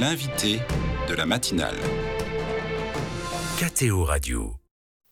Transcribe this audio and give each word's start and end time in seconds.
L'invité 0.00 0.60
de 1.08 1.14
la 1.14 1.26
matinale. 1.26 1.74
KTO 3.58 4.04
Radio. 4.04 4.54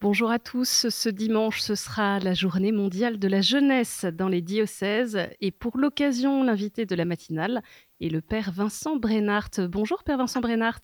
Bonjour 0.00 0.30
à 0.30 0.38
tous. 0.38 0.88
Ce 0.90 1.08
dimanche, 1.08 1.60
ce 1.60 1.74
sera 1.74 2.20
la 2.20 2.34
journée 2.34 2.70
mondiale 2.70 3.18
de 3.18 3.26
la 3.26 3.40
jeunesse 3.40 4.04
dans 4.04 4.28
les 4.28 4.42
diocèses. 4.42 5.18
Et 5.40 5.50
pour 5.50 5.76
l'occasion, 5.78 6.44
l'invité 6.44 6.86
de 6.86 6.94
la 6.94 7.04
matinale 7.04 7.62
est 8.00 8.10
le 8.10 8.20
père 8.20 8.52
Vincent 8.52 8.94
Brennart. 8.94 9.50
Bonjour, 9.58 10.04
père 10.04 10.18
Vincent 10.18 10.40
Brennart. 10.40 10.78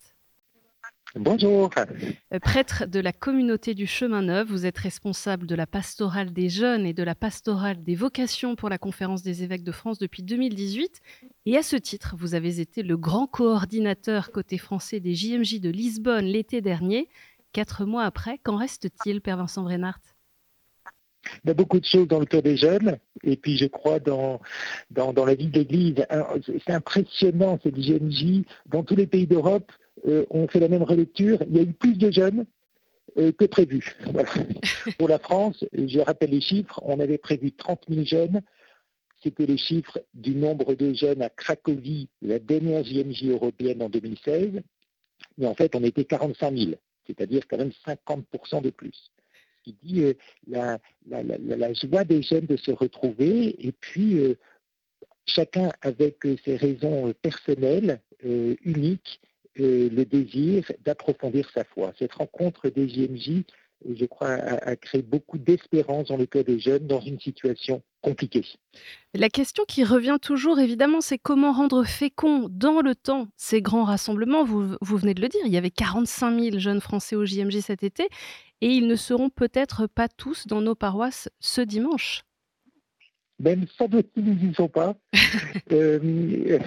Bonjour. 1.15 1.69
Euh, 1.77 2.39
prêtre 2.39 2.85
de 2.87 2.99
la 2.99 3.13
communauté 3.13 3.75
du 3.75 3.85
Chemin 3.85 4.23
Neuf, 4.23 4.49
vous 4.49 4.65
êtes 4.65 4.79
responsable 4.79 5.45
de 5.45 5.53
la 5.53 5.67
pastorale 5.67 6.33
des 6.33 6.49
jeunes 6.49 6.87
et 6.87 6.93
de 6.93 7.03
la 7.03 7.13
pastorale 7.13 7.83
des 7.83 7.93
vocations 7.93 8.55
pour 8.55 8.67
la 8.67 8.79
conférence 8.79 9.21
des 9.21 9.43
évêques 9.43 9.63
de 9.63 9.71
France 9.71 9.99
depuis 9.99 10.23
2018. 10.23 11.01
Et 11.45 11.57
à 11.57 11.63
ce 11.63 11.75
titre, 11.75 12.15
vous 12.17 12.35
avez 12.35 12.61
été 12.61 12.83
le 12.83 12.95
grand 12.95 13.27
coordinateur 13.27 14.31
côté 14.31 14.57
français 14.57 15.01
des 15.01 15.13
JMJ 15.13 15.59
de 15.59 15.69
Lisbonne 15.69 16.25
l'été 16.25 16.61
dernier. 16.61 17.09
Quatre 17.51 17.83
mois 17.83 18.03
après, 18.03 18.37
qu'en 18.37 18.55
reste-t-il, 18.55 19.19
Père 19.19 19.37
Vincent 19.37 19.63
Brennart 19.63 19.99
il 21.45 21.47
y 21.47 21.51
a 21.51 21.53
beaucoup 21.53 21.79
de 21.79 21.85
choses 21.85 22.07
dans 22.09 22.19
le 22.19 22.25
cœur 22.25 22.41
des 22.41 22.57
jeunes, 22.57 22.97
et 23.23 23.37
puis 23.37 23.57
je 23.57 23.65
crois 23.65 23.99
dans, 23.99 24.41
dans, 24.91 25.25
la 25.25 25.35
vie 25.35 25.47
de 25.47 25.57
l'Église. 25.57 26.05
C'est 26.65 26.73
impressionnant, 26.73 27.57
ces 27.63 27.71
JMJ. 27.71 28.43
Dans 28.65 28.83
tous 28.83 28.97
les 28.97 29.07
pays 29.07 29.25
d'Europe, 29.25 29.71
euh, 30.05 30.25
on 30.29 30.49
fait 30.49 30.59
la 30.59 30.67
même 30.67 30.83
relecture. 30.83 31.39
Il 31.47 31.55
y 31.55 31.59
a 31.59 31.63
eu 31.63 31.71
plus 31.71 31.97
de 31.97 32.11
jeunes 32.11 32.45
euh, 33.17 33.31
que 33.31 33.45
prévu. 33.45 33.95
Pour 34.97 35.07
la 35.07 35.17
France, 35.17 35.63
je 35.71 35.99
rappelle 35.99 36.31
les 36.31 36.41
chiffres, 36.41 36.81
on 36.83 36.99
avait 36.99 37.17
prévu 37.17 37.53
30 37.53 37.85
000 37.87 38.05
jeunes. 38.05 38.41
C'était 39.23 39.45
les 39.45 39.57
chiffres 39.57 40.03
du 40.13 40.35
nombre 40.35 40.75
de 40.75 40.93
jeunes 40.93 41.21
à 41.21 41.29
Cracovie, 41.29 42.09
la 42.21 42.39
dernière 42.39 42.83
JMJ 42.83 43.25
européenne 43.25 43.81
en 43.81 43.89
2016. 43.89 44.61
Mais 45.37 45.47
en 45.47 45.55
fait, 45.55 45.75
on 45.75 45.83
était 45.83 46.03
45 46.03 46.57
000, 46.57 46.71
c'est-à-dire 47.07 47.47
quand 47.47 47.57
même 47.57 47.71
50% 47.87 48.61
de 48.61 48.69
plus. 48.69 49.11
Ce 49.57 49.63
qui 49.63 49.77
dit 49.81 50.03
euh, 50.03 50.13
la, 50.47 51.73
joie 51.73 52.03
des 52.03 52.21
jeunes 52.21 52.47
de 52.47 52.57
se 52.57 52.71
retrouver 52.71 53.65
et 53.65 53.71
puis 53.71 54.35
chacun 55.25 55.71
avec 55.81 56.17
ses 56.43 56.57
raisons 56.57 57.13
personnelles 57.21 58.01
uniques 58.21 59.21
le 59.55 60.03
désir 60.03 60.69
d'approfondir 60.83 61.49
sa 61.51 61.63
foi. 61.63 61.93
Cette 61.97 62.13
rencontre 62.13 62.69
des 62.69 62.89
JMJ, 62.89 63.43
je 63.91 64.05
crois, 64.05 64.29
a, 64.29 64.75
créé 64.75 65.01
beaucoup 65.01 65.37
d'espérance 65.37 66.07
dans 66.07 66.17
le 66.17 66.25
cœur 66.25 66.43
des 66.43 66.59
jeunes 66.59 66.87
dans 66.87 67.01
une 67.01 67.19
situation 67.19 67.81
compliquée. 68.01 68.45
La 69.13 69.29
question 69.29 69.63
qui 69.67 69.83
revient 69.83 70.17
toujours, 70.21 70.59
évidemment, 70.59 71.01
c'est 71.01 71.17
comment 71.17 71.51
rendre 71.51 71.83
fécond 71.83 72.47
dans 72.49 72.81
le 72.81 72.95
temps 72.95 73.27
ces 73.37 73.61
grands 73.61 73.83
rassemblements. 73.85 74.43
Vous, 74.43 74.75
vous 74.81 74.97
venez 74.97 75.13
de 75.13 75.21
le 75.21 75.29
dire, 75.29 75.41
il 75.45 75.51
y 75.51 75.57
avait 75.57 75.71
45 75.71 76.39
000 76.39 76.59
jeunes 76.59 76.81
Français 76.81 77.15
au 77.15 77.25
JMJ 77.25 77.59
cet 77.59 77.83
été 77.83 78.07
et 78.61 78.67
ils 78.67 78.87
ne 78.87 78.95
seront 78.95 79.29
peut-être 79.29 79.87
pas 79.87 80.07
tous 80.07 80.47
dans 80.47 80.61
nos 80.61 80.75
paroisses 80.75 81.29
ce 81.39 81.61
dimanche 81.61 82.23
même 83.39 83.65
sans 83.77 83.87
doute 83.87 84.11
qu'ils 84.13 84.23
n'y 84.23 84.53
sont 84.53 84.69
pas. 84.69 84.95
Euh, 85.71 86.59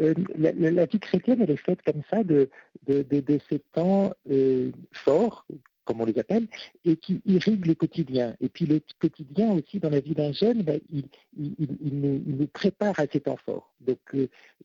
euh, 0.00 0.14
la, 0.36 0.86
vie 0.86 1.00
chrétienne, 1.00 1.40
elle 1.40 1.50
est 1.50 1.56
faite 1.56 1.80
comme 1.82 2.02
ça 2.10 2.22
de, 2.22 2.48
de, 2.86 3.38
ces 3.48 3.58
temps 3.72 4.12
euh, 4.30 4.70
forts, 4.92 5.46
comme 5.86 6.02
on 6.02 6.04
les 6.04 6.18
appelle, 6.18 6.46
et 6.84 6.96
qui 6.96 7.22
irriguent 7.24 7.66
le 7.66 7.74
quotidien. 7.74 8.36
Et 8.40 8.50
puis 8.50 8.66
le 8.66 8.82
quotidien 8.98 9.52
aussi, 9.52 9.78
dans 9.78 9.88
la 9.88 10.00
vie 10.00 10.14
d'un 10.14 10.32
jeune, 10.32 10.62
ben, 10.62 10.80
il, 10.90 11.04
nous, 11.80 12.46
prépare 12.48 12.98
à 13.00 13.06
ces 13.10 13.20
temps 13.20 13.38
forts. 13.44 13.72
Donc 13.80 13.98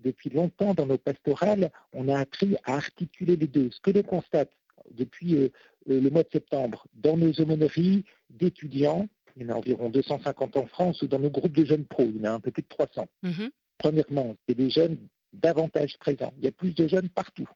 depuis 0.03 0.29
longtemps, 0.29 0.73
dans 0.73 0.85
nos 0.85 0.97
pastorales, 0.97 1.71
on 1.93 2.09
a 2.09 2.19
appris 2.19 2.55
à 2.65 2.75
articuler 2.75 3.37
les 3.37 3.47
deux. 3.47 3.69
Ce 3.71 3.79
que 3.79 3.91
l'on 3.91 4.03
constate 4.03 4.51
depuis 4.91 5.51
le 5.87 6.09
mois 6.09 6.23
de 6.23 6.29
septembre, 6.31 6.85
dans 6.93 7.15
nos 7.15 7.31
aumôneries 7.33 8.03
d'étudiants, 8.29 9.07
il 9.37 9.43
y 9.43 9.45
en 9.45 9.55
a 9.55 9.57
environ 9.57 9.89
250 9.89 10.57
en 10.57 10.67
France, 10.67 11.01
ou 11.01 11.07
dans 11.07 11.19
nos 11.19 11.29
groupes 11.29 11.55
de 11.55 11.65
jeunes 11.65 11.85
pros, 11.85 12.03
il 12.03 12.17
y 12.17 12.21
en 12.21 12.31
a 12.31 12.31
un 12.31 12.39
peu 12.39 12.51
plus 12.51 12.63
de 12.63 12.67
300. 12.67 13.07
Mhm. 13.23 13.51
Premièrement, 13.77 14.35
c'est 14.47 14.55
des 14.55 14.69
jeunes 14.69 14.97
davantage 15.33 15.97
présents. 15.99 16.33
Il 16.37 16.45
y 16.45 16.47
a 16.47 16.51
plus 16.51 16.73
de 16.73 16.87
jeunes 16.87 17.09
partout. 17.09 17.49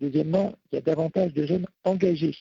Deuxièmement, 0.00 0.54
il 0.70 0.76
y 0.76 0.78
a 0.78 0.82
davantage 0.82 1.32
de 1.32 1.46
jeunes 1.46 1.66
engagés 1.84 2.36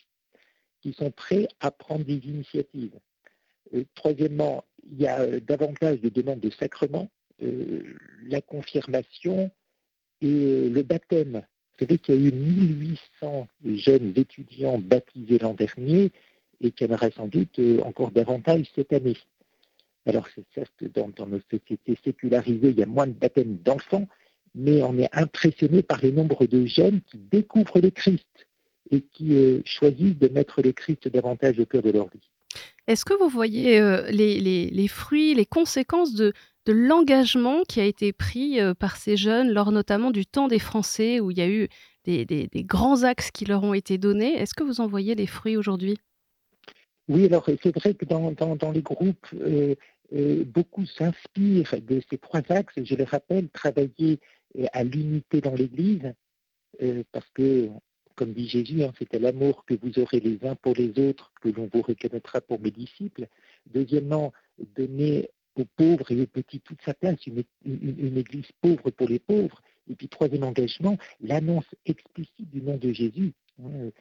qui 0.81 0.93
sont 0.93 1.11
prêts 1.11 1.47
à 1.59 1.71
prendre 1.71 2.03
des 2.03 2.17
initiatives. 2.27 2.99
Euh, 3.73 3.83
troisièmement, 3.95 4.65
il 4.91 5.01
y 5.01 5.07
a 5.07 5.21
euh, 5.21 5.39
davantage 5.39 6.01
de 6.01 6.09
demandes 6.09 6.41
de 6.41 6.49
sacrement, 6.49 7.09
euh, 7.41 7.81
la 8.27 8.41
confirmation 8.41 9.49
et 10.21 10.69
le 10.69 10.83
baptême. 10.83 11.41
Vous 11.73 11.85
savez 11.85 11.97
qu'il 11.97 12.15
y 12.15 12.25
a 12.25 12.29
eu 12.29 12.31
1800 12.33 13.47
jeunes 13.65 14.13
étudiants 14.15 14.77
baptisés 14.77 15.39
l'an 15.39 15.53
dernier 15.53 16.11
et 16.61 16.71
qu'il 16.71 16.87
y 16.87 16.91
en 16.91 16.93
aura 16.93 17.09
sans 17.11 17.27
doute 17.27 17.59
encore 17.83 18.11
davantage 18.11 18.65
cette 18.75 18.93
année. 18.93 19.17
Alors, 20.05 20.27
c'est 20.35 20.45
certes, 20.53 20.83
dans, 20.93 21.25
nos 21.25 21.39
sociétés 21.49 21.97
sécularisées, 22.03 22.69
il 22.69 22.77
y 22.79 22.83
a 22.83 22.85
moins 22.85 23.07
de 23.07 23.13
baptêmes 23.13 23.57
d'enfants, 23.57 24.07
mais 24.55 24.81
on 24.83 24.97
est 24.97 25.09
impressionné 25.13 25.81
par 25.81 26.01
le 26.03 26.11
nombre 26.11 26.45
de 26.45 26.65
jeunes 26.65 27.01
qui 27.01 27.17
découvrent 27.17 27.79
le 27.79 27.89
Christ 27.89 28.47
et 28.91 29.01
qui 29.01 29.35
euh, 29.35 29.61
choisissent 29.65 30.17
de 30.17 30.27
mettre 30.27 30.61
le 30.61 30.71
Christ 30.71 31.07
davantage 31.07 31.59
au 31.59 31.65
cœur 31.65 31.81
de 31.81 31.91
leur 31.91 32.07
vie. 32.09 32.29
Est-ce 32.87 33.05
que 33.05 33.13
vous 33.13 33.29
voyez 33.29 33.79
euh, 33.79 34.09
les, 34.11 34.87
fruits, 34.87 35.33
les 35.33 35.45
conséquences 35.45 36.13
de, 36.13 36.33
l'engagement 36.67 37.63
qui 37.67 37.81
a 37.81 37.85
été 37.85 38.13
pris 38.13 38.57
par 38.79 38.95
ces 38.95 39.17
jeunes 39.17 39.51
lors 39.51 39.71
notamment 39.71 40.11
du 40.11 40.25
temps 40.25 40.47
des 40.47 40.59
Français 40.59 41.19
où 41.19 41.31
il 41.31 41.37
y 41.37 41.41
a 41.41 41.49
eu 41.49 41.67
des, 42.05 42.25
des 42.25 42.63
grands 42.63 43.03
axes 43.03 43.31
qui 43.31 43.45
leur 43.45 43.63
ont 43.63 43.73
été 43.73 43.97
donnés? 43.97 44.33
Est-ce 44.33 44.53
que 44.53 44.63
vous 44.63 44.79
en 44.79 44.87
voyez 44.87 45.15
les 45.15 45.27
fruits 45.27 45.57
aujourd'hui? 45.57 45.97
Oui, 47.09 47.25
alors 47.25 47.45
c'est 47.45 47.75
vrai 47.75 47.93
que 47.93 48.05
dans, 48.05 48.31
dans, 48.31 48.71
les 48.71 48.81
groupes, 48.81 49.27
euh, 49.33 49.75
euh, 50.13 50.43
beaucoup 50.43 50.85
s'inspirent 50.85 51.75
de 51.81 52.01
ces 52.09 52.17
trois 52.17 52.41
axes. 52.49 52.73
Je 52.83 52.95
le 52.95 53.03
rappelle, 53.03 53.49
travailler 53.49 54.19
euh, 54.57 54.65
à 54.73 54.83
l'unité 54.83 55.41
dans 55.41 55.55
l'Église, 55.55 56.13
parce 57.11 57.29
que, 57.35 57.69
comme 58.15 58.33
dit 58.33 58.47
Jésus, 58.49 58.83
hein, 58.83 58.91
c'est 58.97 59.13
à 59.13 59.19
l'amour 59.19 59.63
que 59.65 59.75
vous 59.75 59.99
aurez 59.99 60.19
les 60.19 60.43
uns 60.43 60.55
pour 60.55 60.73
les 60.73 60.89
autres 60.99 61.31
que 61.39 61.49
l'on 61.49 61.69
vous 61.71 61.83
reconnaîtra 61.83 62.41
pour 62.41 62.59
mes 62.59 62.71
disciples. 62.71 63.27
Deuxièmement, 63.71 64.33
donner 64.75 65.29
aux 65.55 65.65
pauvres 65.65 66.11
et 66.11 66.19
aux 66.19 66.25
petits 66.25 66.61
toute 66.61 66.81
sa 66.83 66.95
place, 66.95 67.19
une 67.27 68.17
Église 68.17 68.51
pauvre 68.59 68.89
pour 68.89 69.07
les 69.07 69.19
pauvres. 69.19 69.61
Et 69.89 69.95
puis 69.95 70.07
troisième 70.07 70.43
engagement, 70.43 70.97
l'annonce 71.21 71.75
explicite 71.85 72.49
du 72.49 72.61
nom 72.61 72.77
de 72.77 72.91
Jésus. 72.91 73.33
Hein, 73.61 73.91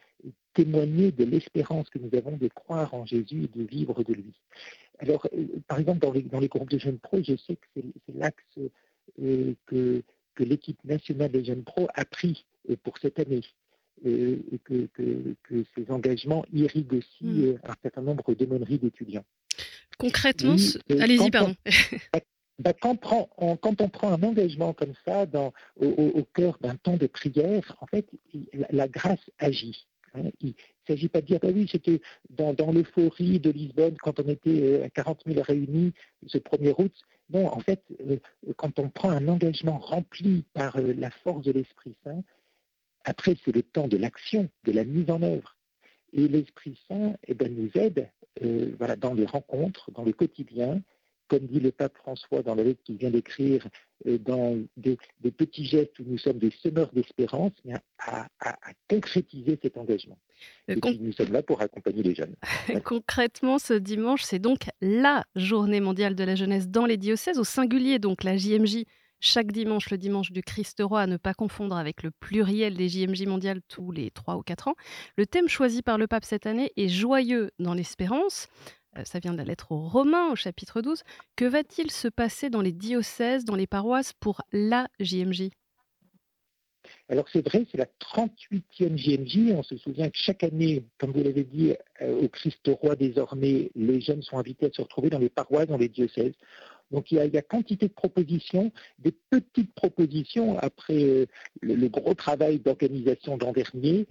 témoigner 0.53 1.11
de 1.11 1.25
l'espérance 1.25 1.89
que 1.89 1.99
nous 1.99 2.09
avons 2.17 2.37
de 2.37 2.47
croire 2.47 2.93
en 2.93 3.05
Jésus 3.05 3.43
et 3.43 3.59
de 3.59 3.63
vivre 3.63 4.03
de 4.03 4.13
lui. 4.13 4.33
Alors, 4.99 5.27
euh, 5.33 5.45
par 5.67 5.79
exemple, 5.79 5.99
dans 5.99 6.11
les, 6.11 6.21
dans 6.23 6.39
les, 6.39 6.47
groupes 6.47 6.69
de 6.69 6.77
jeunes 6.77 6.99
pros, 6.99 7.21
je 7.23 7.35
sais 7.35 7.55
que 7.55 7.67
c'est 7.75 8.15
l'axe 8.15 8.43
euh, 9.21 9.53
que, 9.65 10.01
que 10.35 10.43
l'équipe 10.43 10.83
nationale 10.85 11.31
des 11.31 11.43
jeunes 11.43 11.63
pros 11.63 11.87
a 11.93 12.05
pris 12.05 12.45
euh, 12.69 12.75
pour 12.83 12.97
cette 12.97 13.19
année. 13.19 13.41
et 14.05 14.59
que, 14.63 14.87
que, 14.93 15.63
ces 15.75 15.89
engagements 15.89 16.45
irriguent 16.51 16.95
aussi 16.95 17.25
hmm. 17.25 17.59
un 17.63 17.75
certain 17.81 18.01
nombre 18.01 18.33
d'aumôneries 18.33 18.79
d'étudiants. 18.79 19.25
Concrètement, 19.97 20.55
allez-y, 20.89 21.31
pardon. 21.31 21.55
Bah, 22.59 22.73
quand, 22.73 22.97
on, 23.37 23.55
prend 23.89 24.11
un 24.11 24.21
engagement 24.23 24.73
comme 24.73 24.93
ça 25.05 25.25
au, 25.79 26.23
cœur 26.33 26.57
d'un 26.61 26.75
temps 26.75 26.97
de 26.97 27.07
prière, 27.07 27.75
en 27.81 27.87
fait, 27.87 28.07
la 28.69 28.87
grâce 28.87 29.31
agit. 29.39 29.87
Hein, 30.13 30.29
il 30.41 30.49
ne 30.49 30.53
s'agit 30.87 31.09
pas 31.09 31.21
de 31.21 31.25
dire, 31.25 31.39
bah 31.39 31.49
oui, 31.53 31.67
c'était 31.71 32.01
dans, 32.29 32.53
l'euphorie 32.71 33.39
de 33.39 33.49
Lisbonne 33.49 33.97
quand 33.97 34.19
on 34.19 34.27
était 34.27 34.61
euh, 34.61 34.85
à 34.85 34.89
40 34.89 35.23
000 35.25 35.41
réunis 35.41 35.93
ce 36.27 36.37
1er 36.37 36.75
août. 36.77 36.93
Non, 37.31 37.47
en 37.47 37.59
fait, 37.59 37.81
euh, 38.01 38.17
quand 38.57 38.77
on 38.79 38.89
prend 38.89 39.09
un 39.09 39.27
engagement 39.27 39.79
rempli 39.79 40.45
par 40.53 40.77
euh, 40.77 40.93
la 40.93 41.09
force 41.09 41.43
de 41.43 41.51
l'Esprit 41.51 41.95
Saint, 42.03 42.23
après, 43.05 43.35
c'est 43.43 43.53
le 43.53 43.63
temps 43.63 43.87
de 43.87 43.97
l'action, 43.97 44.49
de 44.65 44.71
la 44.71 44.83
mise 44.83 45.09
en 45.09 45.21
œuvre. 45.23 45.57
Et 46.13 46.27
l'Esprit 46.27 46.79
Saint 46.87 47.15
eh 47.27 47.33
ben, 47.33 47.53
nous 47.53 47.71
aide 47.73 48.09
dans 48.97 49.13
les 49.13 49.25
rencontres, 49.25 49.91
dans 49.91 50.03
le 50.03 50.13
quotidien, 50.13 50.81
comme 51.27 51.47
dit 51.47 51.59
le 51.59 51.71
pape 51.71 51.97
François 51.97 52.43
dans 52.43 52.55
la 52.55 52.63
lettre 52.63 52.81
qu'il 52.83 52.97
vient 52.97 53.09
d'écrire, 53.09 53.67
euh, 54.07 54.17
dans 54.17 54.57
des, 54.77 54.97
petits 55.31 55.65
gestes 55.65 55.97
où 55.99 56.03
nous 56.05 56.17
sommes 56.17 56.37
des 56.37 56.51
semeurs 56.61 56.91
d'espérance, 56.91 57.53
à, 57.99 58.27
concrétiser 58.89 59.57
cet 59.61 59.77
engagement. 59.77 60.17
Et 60.67 60.75
nous 60.75 61.13
sommes 61.13 61.31
là 61.31 61.41
pour 61.41 61.61
accompagner 61.61 62.03
les 62.03 62.15
jeunes. 62.15 62.35
Concrètement, 62.83 63.59
ce 63.59 63.73
dimanche, 63.73 64.23
c'est 64.23 64.39
donc 64.39 64.69
la 64.81 65.23
journée 65.35 65.79
mondiale 65.79 66.15
de 66.15 66.23
la 66.23 66.35
jeunesse 66.35 66.67
dans 66.67 66.85
les 66.85 66.97
diocèses, 66.97 67.39
au 67.39 67.43
singulier, 67.43 67.99
donc 67.99 68.23
la 68.23 68.37
JMJ 68.37 68.83
chaque 69.25 69.53
dimanche, 69.53 69.89
le 69.89 69.97
dimanche 69.97 70.33
du 70.33 70.43
Christ 70.43 70.81
roi, 70.83 70.99
à 70.99 71.07
ne 71.07 71.15
pas 71.15 71.33
confondre 71.33 71.77
avec 71.77 72.03
le 72.03 72.11
pluriel 72.11 72.75
des 72.75 72.89
JMJ 72.89 73.25
mondiales 73.25 73.61
tous 73.69 73.89
les 73.93 74.11
3 74.11 74.35
ou 74.35 74.41
4 74.41 74.67
ans. 74.67 74.75
Le 75.15 75.25
thème 75.25 75.47
choisi 75.47 75.81
par 75.81 75.97
le 75.97 76.07
pape 76.07 76.25
cette 76.25 76.45
année 76.45 76.73
est 76.75 76.89
Joyeux 76.89 77.51
dans 77.57 77.73
l'espérance. 77.73 78.49
Euh, 78.97 79.03
ça 79.05 79.19
vient 79.19 79.33
de 79.33 79.37
la 79.37 79.43
lettre 79.43 79.71
aux 79.71 79.87
Romains 79.87 80.31
au 80.31 80.35
chapitre 80.35 80.81
12. 80.81 81.03
Que 81.35 81.45
va-t-il 81.45 81.91
se 81.91 82.07
passer 82.07 82.49
dans 82.49 82.61
les 82.61 82.71
diocèses, 82.71 83.45
dans 83.45 83.55
les 83.55 83.67
paroisses 83.67 84.13
pour 84.13 84.41
la 84.51 84.87
JMJ 84.99 85.49
Alors 87.09 87.27
c'est 87.31 87.47
vrai, 87.47 87.65
c'est 87.71 87.77
la 87.77 87.85
38e 87.85 88.97
JMJ. 88.97 89.53
On 89.53 89.63
se 89.63 89.77
souvient 89.77 90.09
que 90.09 90.17
chaque 90.17 90.43
année, 90.43 90.85
comme 90.99 91.11
vous 91.11 91.23
l'avez 91.23 91.43
dit, 91.43 91.73
au 92.01 92.27
Christ 92.29 92.59
roi 92.67 92.95
désormais, 92.95 93.71
les 93.75 94.01
jeunes 94.01 94.21
sont 94.21 94.37
invités 94.37 94.67
à 94.67 94.71
se 94.71 94.81
retrouver 94.81 95.09
dans 95.09 95.19
les 95.19 95.29
paroisses, 95.29 95.67
dans 95.67 95.77
les 95.77 95.89
diocèses. 95.89 96.35
Donc 96.91 97.11
il 97.11 97.17
y, 97.17 97.37
a, 97.37 97.41
quantité 97.41 97.87
de 97.87 97.93
propositions, 97.93 98.71
des 98.99 99.13
petites 99.31 99.73
propositions 99.73 100.59
après 100.59 101.27
le, 101.61 101.87
gros 101.87 102.13
travail 102.13 102.59
d'organisation 102.59 103.35
d'an 103.35 103.51
dernier 103.51 104.05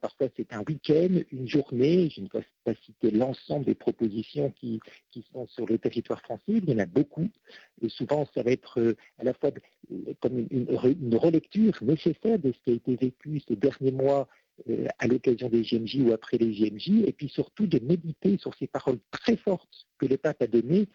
parfois 0.00 0.28
c'est 0.36 0.52
un 0.52 0.62
week-end, 0.66 1.20
une 1.32 1.48
journée, 1.48 2.10
je 2.10 2.20
ne 2.20 2.28
vais 2.32 2.44
pas 2.64 2.74
citer 2.84 3.10
l'ensemble 3.10 3.64
des 3.64 3.74
propositions 3.74 4.50
qui, 4.52 4.80
sont 5.32 5.46
sur 5.48 5.66
le 5.66 5.78
territoire 5.78 6.20
français, 6.20 6.42
il 6.48 6.70
y 6.70 6.74
en 6.74 6.78
a 6.78 6.86
beaucoup, 6.86 7.28
souvent 7.88 8.26
ça 8.34 8.42
va 8.42 8.52
être 8.52 8.80
euh, 8.80 8.96
à 9.18 9.24
la 9.24 9.34
fois 9.34 9.50
comme 10.20 10.46
une, 10.50 11.16
relecture 11.16 11.76
nécessaire 11.82 12.38
de 12.38 12.52
ce 12.52 12.58
qui 12.64 12.70
a 12.70 12.74
été 12.74 12.96
vécu 12.96 13.40
ces 13.46 13.56
derniers 13.56 13.90
mois 13.90 14.28
euh, 14.68 14.86
à 14.98 15.06
l'occasion 15.06 15.48
des 15.48 15.62
GMJ 15.62 15.96
ou 16.02 16.12
après 16.12 16.38
les 16.38 16.52
GMJ, 16.52 17.04
et 17.06 17.12
puis 17.12 17.28
surtout 17.28 17.66
de 17.66 17.78
méditer 17.78 18.38
sur 18.38 18.54
ces 18.54 18.66
paroles 18.66 18.98
très 19.10 19.36
fortes 19.36 19.86
que 19.98 20.06
le 20.06 20.16
pape 20.16 20.42
a 20.42 20.46
données. 20.46 20.88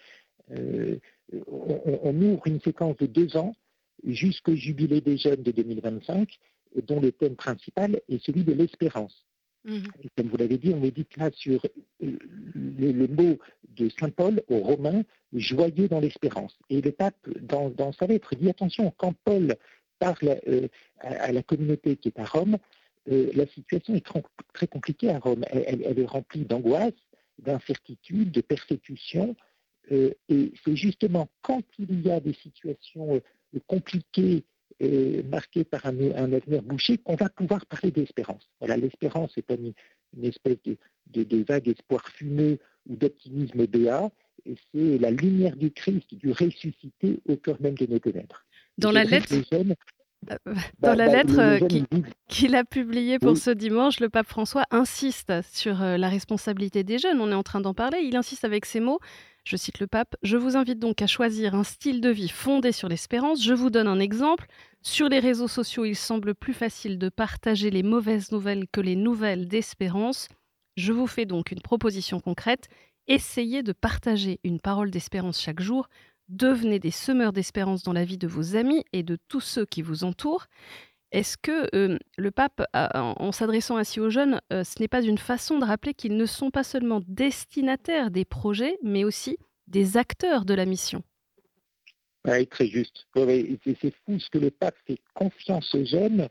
Euh, 0.51 0.99
on, 1.47 2.21
ouvre 2.21 2.45
une 2.47 2.59
séquence 2.59 2.97
de 2.97 3.05
deux 3.05 3.37
ans 3.37 3.55
jusqu'au 4.05 4.55
jubilé 4.55 5.01
des 5.01 5.17
jeunes 5.17 5.41
de 5.41 5.51
2025, 5.51 6.27
dont 6.87 6.99
le 6.99 7.11
thème 7.11 7.35
principal 7.35 8.01
est 8.09 8.23
celui 8.23 8.43
de 8.43 8.53
l'espérance. 8.53 9.25
Mhm. 9.65 9.87
Comme 10.17 10.27
vous 10.27 10.37
l'avez 10.37 10.57
dit, 10.57 10.73
on 10.73 10.79
médite 10.79 11.15
là 11.17 11.29
sur 11.31 11.63
euh, 12.03 12.17
le, 12.53 13.07
mot 13.07 13.37
de 13.69 13.89
Saint 13.99 14.09
Paul 14.09 14.41
aux 14.49 14.59
Romains, 14.59 15.03
joyeux 15.31 15.87
dans 15.87 16.01
l'espérance. 16.01 16.57
Et 16.69 16.81
le 16.81 16.91
pape, 16.91 17.15
dans, 17.39 17.93
sa 17.93 18.07
lettre, 18.07 18.35
dit 18.35 18.49
attention, 18.49 18.93
quand 18.97 19.13
Paul 19.23 19.55
parle 19.99 20.37
euh, 20.47 20.67
à, 20.99 21.31
la 21.31 21.43
communauté 21.43 21.95
qui 21.95 22.09
est 22.09 22.19
à 22.19 22.25
Rome, 22.25 22.57
euh, 23.09 23.31
la 23.35 23.47
situation 23.47 23.95
est 23.95 24.05
très 24.53 24.67
compliquée 24.67 25.09
à 25.09 25.19
Rome. 25.19 25.45
Elle, 25.49 25.99
est 25.99 26.05
remplie 26.05 26.45
d'angoisse, 26.45 26.93
d'incertitude, 27.39 28.31
de 28.31 28.41
persécution. 28.41 29.35
et 29.89 30.53
c'est 30.63 30.75
justement 30.75 31.29
quand 31.41 31.63
il 31.79 32.05
y 32.05 32.11
a 32.11 32.19
des 32.19 32.33
situations 32.33 33.21
compliquées 33.67 34.43
marqué 35.29 35.63
par 35.63 35.85
un, 35.85 36.33
avenir 36.33 36.61
bouché, 36.61 36.97
qu'on 36.97 37.15
va 37.15 37.29
pouvoir 37.29 37.65
parler 37.65 37.91
d'espérance. 37.91 38.49
Voilà, 38.59 38.77
l'espérance 38.77 39.37
est 39.37 39.49
une, 39.51 39.73
espèce 40.23 40.57
de, 41.07 41.43
vague 41.43 41.67
espoir 41.67 42.07
fumeux 42.09 42.59
ou 42.87 42.95
d'optimisme 42.95 43.65
béat, 43.65 44.11
et 44.45 44.55
c'est 44.73 44.97
la 44.97 45.11
lumière 45.11 45.55
du 45.55 45.71
Christ, 45.71 46.13
du 46.13 46.31
ressuscité 46.31 47.19
au 47.27 47.35
cœur 47.37 47.57
même 47.61 47.75
de 47.75 47.85
nos 47.85 47.99
ténèbres. 47.99 48.43
Dans 48.77 48.91
la 48.91 49.03
lettre, 49.03 49.33
euh, 49.53 49.63
bah, 50.23 50.37
Dans 50.79 50.95
la 50.95 51.07
bah, 51.07 51.13
lettre 51.13 51.39
euh, 51.39 51.59
qu'il 52.27 52.55
a 52.55 52.63
publiée 52.63 53.19
pour 53.19 53.37
ce 53.37 53.51
dimanche, 53.51 53.99
le 53.99 54.09
pape 54.09 54.27
François 54.27 54.65
insiste 54.71 55.31
sur 55.51 55.81
euh, 55.81 55.97
la 55.97 56.09
responsabilité 56.09 56.83
des 56.83 56.97
jeunes. 56.97 57.21
On 57.21 57.29
est 57.31 57.35
en 57.35 57.43
train 57.43 57.61
d'en 57.61 57.73
parler. 57.73 57.99
Il 58.03 58.15
insiste 58.15 58.43
avec 58.43 58.65
ces 58.65 58.79
mots. 58.79 58.99
Je 59.43 59.57
cite 59.57 59.79
le 59.79 59.87
pape. 59.87 60.15
Je 60.23 60.37
vous 60.37 60.55
invite 60.55 60.79
donc 60.79 61.01
à 61.01 61.07
choisir 61.07 61.55
un 61.55 61.63
style 61.63 62.01
de 62.01 62.09
vie 62.09 62.29
fondé 62.29 62.71
sur 62.71 62.87
l'espérance. 62.87 63.43
Je 63.43 63.53
vous 63.53 63.69
donne 63.69 63.87
un 63.87 63.99
exemple. 63.99 64.47
Sur 64.81 65.09
les 65.09 65.19
réseaux 65.19 65.47
sociaux, 65.47 65.85
il 65.85 65.95
semble 65.95 66.33
plus 66.33 66.53
facile 66.53 66.97
de 66.97 67.09
partager 67.09 67.69
les 67.69 67.83
mauvaises 67.83 68.31
nouvelles 68.31 68.67
que 68.71 68.81
les 68.81 68.95
nouvelles 68.95 69.47
d'espérance. 69.47 70.29
Je 70.77 70.93
vous 70.93 71.07
fais 71.07 71.25
donc 71.25 71.51
une 71.51 71.61
proposition 71.61 72.19
concrète. 72.19 72.69
Essayez 73.07 73.63
de 73.63 73.73
partager 73.73 74.39
une 74.43 74.59
parole 74.59 74.91
d'espérance 74.91 75.41
chaque 75.41 75.61
jour 75.61 75.87
devenez 76.29 76.79
des 76.79 76.91
semeurs 76.91 77.33
d'espérance 77.33 77.83
dans 77.83 77.93
la 77.93 78.05
vie 78.05 78.17
de 78.17 78.27
vos 78.27 78.55
amis 78.55 78.83
et 78.93 79.03
de 79.03 79.17
tous 79.27 79.41
ceux 79.41 79.65
qui 79.65 79.81
vous 79.81 80.03
entourent. 80.03 80.47
Est-ce 81.13 81.37
que 81.37 81.99
le 82.17 82.31
pape, 82.31 82.63
en, 82.73 83.31
s'adressant 83.31 83.77
ainsi 83.77 83.99
aux 83.99 84.09
jeunes, 84.09 84.41
ce 84.51 84.79
n'est 84.79 84.87
pas 84.87 85.03
une 85.03 85.17
façon 85.17 85.59
de 85.59 85.65
rappeler 85.65 85.93
qu'ils 85.93 86.17
ne 86.17 86.25
sont 86.25 86.51
pas 86.51 86.63
seulement 86.63 87.01
destinataires 87.07 88.11
des 88.11 88.25
projets, 88.25 88.77
mais 88.83 89.03
aussi 89.03 89.37
des 89.67 89.95
acteurs 89.95 90.43
de 90.43 90.53
la 90.53 90.65
mission? 90.65 91.03
Oui, 92.27 92.47
très 92.47 92.67
juste. 92.67 93.05
c'est 93.15 93.93
fou 94.05 94.19
ce 94.19 94.29
que 94.29 94.39
le 94.39 94.49
pape 94.49 94.75
fait 94.87 94.97
confiance 95.13 95.73
aux 95.75 95.85
jeunes 95.85 96.27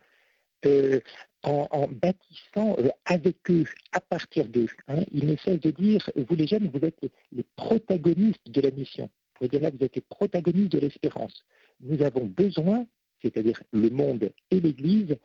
en, 1.44 1.88
bâtissant 1.88 2.76
avec 3.04 3.36
eux, 3.50 3.64
à 3.92 4.00
partir 4.00 4.46
d'eux. 4.46 4.68
Hein. 4.88 5.04
Il 5.12 5.26
ne 5.26 5.34
de 5.34 5.70
dire, 5.70 6.10
vous 6.16 6.34
les 6.34 6.46
jeunes, 6.46 6.70
vous 6.72 6.84
êtes 6.84 7.00
les 7.30 7.44
protagonistes 7.56 8.50
de 8.50 8.60
la 8.60 8.70
mission 8.70 9.08
vous 9.50 9.56
êtes 9.56 9.96
les 9.96 10.02
protagonistes 10.02 10.72
de 10.72 10.78
l'espérance. 10.78 11.44
Nous 11.80 12.02
avons 12.02 12.26
besoin, 12.26 12.86
c'est-à-dire 13.22 13.62
le 13.72 13.90
monde 13.90 14.30
et 14.50 14.60
l'Église, 14.60 15.16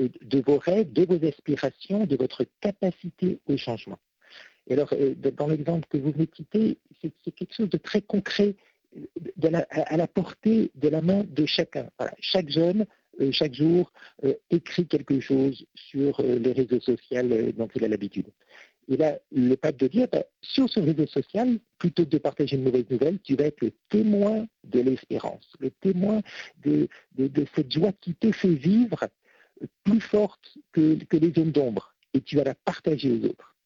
euh, 0.00 0.08
de 0.22 0.42
vos 0.44 0.58
rêves, 0.58 0.92
de 0.92 1.04
vos 1.04 1.24
aspirations, 1.26 2.06
de 2.06 2.16
votre 2.16 2.44
capacité 2.60 3.38
au 3.46 3.56
changement. 3.56 3.98
Et 4.66 4.74
alors, 4.74 4.92
euh, 4.92 5.14
dans 5.14 5.46
l'exemple 5.46 5.86
que 5.88 5.96
vous 5.96 6.10
venez 6.10 6.26
de 6.26 6.76
c'est 7.02 7.30
quelque 7.32 7.54
chose 7.54 7.70
de 7.70 7.78
très 7.78 8.02
concret 8.02 8.56
euh, 8.96 9.60
à 9.70 9.96
la 9.96 10.06
portée 10.06 10.70
de 10.74 10.88
la 10.88 11.00
main 11.00 11.24
de 11.28 11.46
chacun. 11.46 11.88
Chaque 12.20 12.48
jeune, 12.48 12.86
chaque 13.30 13.54
jour, 13.54 13.92
écrit 14.50 14.86
quelque 14.86 15.20
chose 15.20 15.66
sur 15.74 16.20
les 16.22 16.52
réseaux 16.52 16.80
sociaux 16.80 17.22
dont 17.56 17.68
il 17.74 17.84
a 17.84 17.88
l'habitude. 17.88 18.26
Et 18.88 18.96
là, 18.96 19.18
le 19.32 19.54
pape 19.56 19.76
de 19.76 19.86
dire, 19.86 20.08
bah, 20.10 20.24
sur 20.42 20.68
ce 20.68 20.80
réseau 20.80 21.06
social, 21.06 21.58
plutôt 21.78 22.04
que 22.04 22.10
de 22.10 22.18
partager 22.18 22.56
une 22.56 22.64
mauvaise 22.64 22.88
nouvelle, 22.90 23.18
tu 23.20 23.34
vas 23.34 23.44
être 23.44 23.60
le 23.60 23.72
témoin 23.88 24.46
de 24.64 24.80
l'espérance, 24.80 25.46
le 25.58 25.70
témoin 25.70 26.20
de, 26.64 26.88
cette 27.54 27.72
joie 27.72 27.92
qui 28.00 28.14
te 28.14 28.30
fait 28.32 28.54
vivre 28.54 29.08
plus 29.84 30.00
forte 30.00 30.58
que, 30.72 30.98
les 31.12 31.32
zones 31.32 31.52
d'ombre, 31.52 31.94
et 32.12 32.20
tu 32.20 32.36
vas 32.36 32.44
la 32.44 32.54
partager 32.54 33.10
aux 33.10 33.24
autres. 33.26 33.56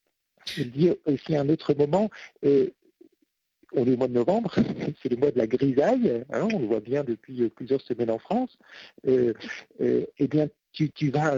Je 0.46 0.62
dire 0.62 0.94
aussi 1.04 1.36
un 1.36 1.48
autre 1.48 1.74
moment, 1.74 2.10
euh, 2.44 2.68
on 3.72 3.84
est 3.86 3.92
au 3.92 3.96
mois 3.96 4.08
de 4.08 4.14
novembre, 4.14 4.54
c'est 5.02 5.10
le 5.10 5.16
mois 5.16 5.30
de 5.30 5.38
la 5.38 5.46
grisaille, 5.46 6.24
hein, 6.30 6.48
on 6.52 6.58
le 6.58 6.66
voit 6.66 6.80
bien 6.80 7.04
depuis 7.04 7.48
plusieurs 7.50 7.82
semaines 7.82 8.10
en 8.10 8.18
France, 8.18 8.56
euh, 9.06 9.34
euh, 9.80 10.06
eh 10.18 10.28
bien, 10.28 10.48
tu, 10.72 10.90
tu 10.90 11.10
vas 11.10 11.34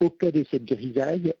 au 0.00 0.10
cas 0.10 0.30
de 0.30 0.44
cette 0.50 0.64
grisaille 0.64 1.32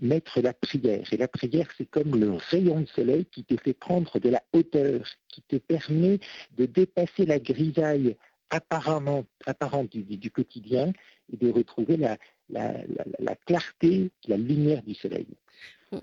mettre 0.00 0.40
la 0.40 0.52
prière. 0.52 1.12
Et 1.12 1.16
la 1.16 1.28
prière, 1.28 1.68
c'est 1.76 1.86
comme 1.86 2.18
le 2.18 2.32
rayon 2.32 2.80
de 2.80 2.86
soleil 2.86 3.26
qui 3.26 3.44
te 3.44 3.56
fait 3.56 3.74
prendre 3.74 4.18
de 4.18 4.28
la 4.28 4.42
hauteur, 4.52 5.02
qui 5.28 5.42
te 5.42 5.56
permet 5.56 6.20
de 6.56 6.66
dépasser 6.66 7.26
la 7.26 7.38
grisaille 7.38 8.16
apparente 8.50 9.90
du, 9.90 10.30
quotidien 10.30 10.92
et 11.32 11.36
de 11.36 11.50
retrouver 11.50 11.96
la, 11.96 12.16
la, 12.48 13.36
clarté, 13.46 14.10
la 14.26 14.36
lumière 14.36 14.82
du 14.82 14.94
soleil. 14.94 15.26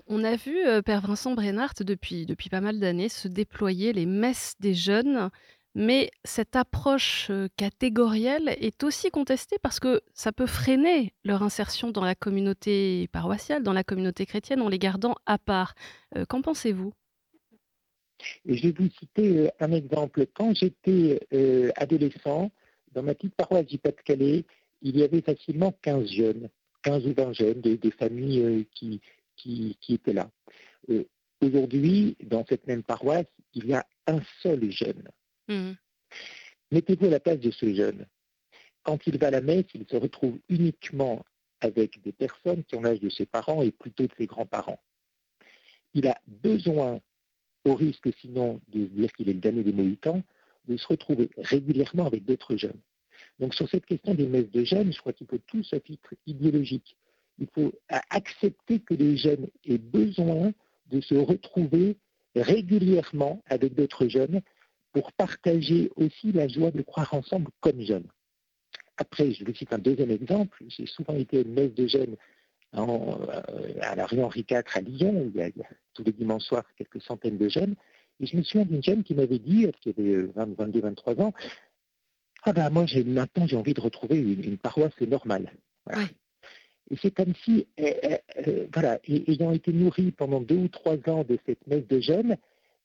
On 0.08 0.24
a 0.24 0.36
vu 0.36 0.66
euh, 0.66 0.82
Père 0.82 1.00
Vincent 1.00 1.34
Brennart 1.34 1.74
depuis, 1.80 2.26
depuis 2.26 2.48
pas 2.48 2.60
mal 2.60 2.80
d'années 2.80 3.08
se 3.08 3.28
déployer 3.28 3.92
les 3.92 4.06
messes 4.06 4.56
des 4.58 4.74
jeunes 4.74 5.30
mais 5.78 6.10
cette 6.24 6.56
approche 6.56 7.30
catégorielle 7.58 8.48
est 8.48 8.82
aussi 8.82 9.10
contestée 9.10 9.58
parce 9.62 9.78
que 9.78 10.00
ça 10.14 10.32
peut 10.32 10.46
freiner 10.46 11.12
leur 11.22 11.42
insertion 11.42 11.90
dans 11.90 12.04
la 12.04 12.14
communauté 12.14 13.08
paroissiale, 13.12 13.62
dans 13.62 13.74
la 13.74 13.84
communauté 13.84 14.24
chrétienne, 14.24 14.62
en 14.62 14.70
les 14.70 14.78
gardant 14.78 15.16
à 15.26 15.36
part. 15.36 15.74
Qu'en 16.30 16.40
pensez-vous? 16.40 16.94
Je 18.46 18.62
vais 18.62 18.72
vous 18.72 18.88
citer 18.98 19.50
un 19.60 19.70
exemple. 19.70 20.26
Quand 20.32 20.54
j'étais 20.54 21.20
adolescent, 21.76 22.50
dans 22.92 23.02
ma 23.02 23.14
petite 23.14 23.34
paroisse 23.34 23.66
du 23.66 23.76
Pas-de-Calais, 23.76 24.46
il 24.80 24.96
y 24.96 25.02
avait 25.02 25.20
facilement 25.20 25.76
15 25.82 26.10
jeunes, 26.10 26.48
15 26.84 27.06
ou 27.06 27.12
20 27.12 27.32
jeunes, 27.34 27.60
des, 27.60 27.90
familles 27.90 28.66
qui, 28.74 29.02
qui, 29.36 29.76
étaient 29.90 30.14
là. 30.14 30.30
Aujourd'hui, 31.42 32.16
dans 32.22 32.46
cette 32.48 32.66
même 32.66 32.82
paroisse, 32.82 33.26
il 33.52 33.66
y 33.66 33.74
a 33.74 33.84
un 34.06 34.20
seul 34.42 34.70
jeune. 34.70 35.06
Mmh. 35.48 35.72
Mettez-vous 36.72 37.06
à 37.06 37.10
la 37.10 37.20
place 37.20 37.38
de 37.38 37.50
ce 37.50 37.72
jeune. 37.74 38.06
Quand 38.82 39.06
il 39.06 39.18
va 39.18 39.28
à 39.28 39.30
la 39.30 39.40
messe, 39.40 39.66
il 39.74 39.86
se 39.88 39.96
retrouve 39.96 40.38
uniquement 40.48 41.24
avec 41.60 42.00
des 42.02 42.12
personnes 42.12 42.64
qui 42.64 42.76
ont 42.76 42.82
l'âge 42.82 43.00
de 43.00 43.08
ses 43.08 43.26
parents 43.26 43.62
et 43.62 43.70
plutôt 43.70 44.04
de 44.04 44.12
ses 44.18 44.26
grands-parents. 44.26 44.80
Il 45.94 46.06
a 46.06 46.20
besoin, 46.26 47.00
au 47.64 47.74
risque 47.74 48.08
sinon 48.20 48.60
de 48.68 48.84
dire 48.84 49.12
qu'il 49.12 49.28
est 49.28 49.34
le 49.34 49.40
dernier 49.40 49.62
des 49.62 49.72
Mohicans, 49.72 50.22
de 50.66 50.76
se 50.76 50.86
retrouver 50.86 51.30
régulièrement 51.36 52.06
avec 52.06 52.24
d'autres 52.24 52.56
jeunes. 52.56 52.80
Donc 53.38 53.54
sur 53.54 53.68
cette 53.68 53.86
question 53.86 54.14
des 54.14 54.26
messes 54.26 54.50
de 54.50 54.64
jeunes, 54.64 54.92
je 54.92 54.98
crois 54.98 55.12
qu'il 55.12 55.26
faut 55.26 55.38
tout 55.38 55.62
ce 55.62 55.76
titre 55.76 56.14
idéologique. 56.26 56.96
Il 57.38 57.48
faut 57.54 57.72
accepter 57.88 58.80
que 58.80 58.94
les 58.94 59.16
jeunes 59.16 59.48
aient 59.64 59.78
besoin 59.78 60.52
de 60.86 61.00
se 61.00 61.14
retrouver 61.14 61.96
régulièrement 62.34 63.42
avec 63.46 63.74
d'autres 63.74 64.08
jeunes 64.08 64.42
pour 64.96 65.12
partager 65.12 65.90
aussi 65.96 66.32
la 66.32 66.48
joie 66.48 66.70
de 66.70 66.80
croire 66.80 67.12
ensemble 67.12 67.50
comme 67.60 67.82
jeunes. 67.82 68.08
Après, 68.96 69.30
je 69.32 69.44
vous 69.44 69.54
cite 69.54 69.74
un 69.74 69.78
deuxième 69.78 70.10
exemple. 70.10 70.64
J'ai 70.68 70.86
souvent 70.86 71.14
été 71.14 71.36
à 71.36 71.40
une 71.42 71.52
messe 71.52 71.74
de 71.74 71.86
jeunes 71.86 72.16
euh, 72.76 73.26
à 73.82 73.94
la 73.94 74.06
rue 74.06 74.22
Henri 74.22 74.46
IV 74.50 74.62
à 74.72 74.80
Lyon, 74.80 75.30
il 75.34 75.38
y, 75.38 75.42
a, 75.42 75.50
tous 75.92 76.02
les 76.02 76.12
dimanches 76.12 76.44
soirs 76.44 76.64
quelques 76.78 77.02
centaines 77.02 77.36
de 77.36 77.46
jeunes. 77.50 77.74
Et 78.20 78.26
je 78.26 78.38
me 78.38 78.42
souviens 78.42 78.64
d'une 78.64 78.82
jeune 78.82 79.04
qui 79.04 79.14
m'avait 79.14 79.38
dit, 79.38 79.70
qui 79.82 79.90
avait 79.90 80.22
22-23 80.28 81.20
ans, 81.20 81.34
ah 82.44 82.54
ben 82.54 82.70
moi 82.70 82.86
j'ai 82.86 83.04
maintenant 83.04 83.46
j'ai 83.46 83.56
envie 83.56 83.74
de 83.74 83.80
retrouver 83.82 84.16
une, 84.16 84.56
paroisse 84.56 84.98
normale. 85.02 85.52
Et 86.90 86.96
c'est 87.02 87.10
comme 87.10 87.34
si, 87.44 87.66
voilà, 88.72 88.98
ayant 89.06 89.52
été 89.52 89.74
nourrie 89.74 90.12
pendant 90.12 90.40
deux 90.40 90.56
ou 90.56 90.68
trois 90.68 90.96
ans 91.08 91.22
de 91.22 91.38
cette 91.44 91.66
messe 91.66 91.86
de 91.86 92.00
jeunes, 92.00 92.38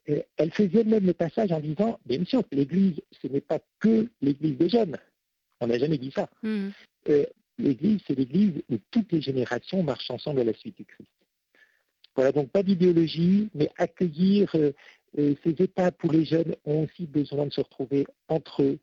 elle 0.06 0.52
faisait 0.52 0.84
même 0.84 1.06
le 1.06 1.14
passage 1.14 1.52
en 1.52 1.60
disant, 1.60 2.00
bien 2.06 2.24
sûr, 2.26 2.44
l'Église, 2.52 3.00
ce 3.22 3.28
n'est 3.28 3.42
pas 3.42 3.60
que 3.80 4.10
l'Église 4.22 4.58
des 4.58 4.70
jeunes. 4.70 4.98
On 5.60 5.68
n'a 5.68 5.78
jamais 5.78 5.98
dit 5.98 6.12
ça. 6.12 6.30
Hmm. 6.42 6.70
L'Église, 7.58 8.02
c'est 8.08 8.16
l'Église 8.16 8.64
où 8.70 8.78
toutes 8.90 9.12
les 9.12 9.22
générations 9.22 9.84
marchent 9.84 10.10
ensemble 10.10 10.42
à 10.42 10.44
la 10.44 10.54
suite 10.54 10.78
du 10.78 10.86
Christ. 10.86 11.12
Voilà, 12.16 12.32
donc 12.32 12.50
pas 12.50 12.64
d'idéologie, 12.64 13.50
mais 13.54 13.70
accueillir 13.78 14.52
euh, 14.56 14.72
euh, 15.18 15.36
ces 15.44 15.52
étapes 15.64 16.04
où 16.04 16.10
les 16.10 16.26
jeunes 16.26 16.56
ont 16.66 16.84
aussi 16.84 17.06
besoin 17.06 17.46
de 17.46 17.52
se 17.52 17.62
retrouver 17.62 18.06
entre 18.28 18.64
eux, 18.64 18.80